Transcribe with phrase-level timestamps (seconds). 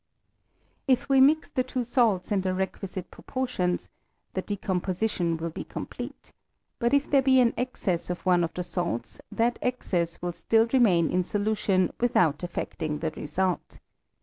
[0.87, 3.87] If we mix the two salts in the requisite proportions,
[4.33, 6.33] the decomposition will be complete;
[6.79, 10.65] but if there be an excess of one of the salts, that excess will still
[10.73, 13.77] remain in solution without affecting the result.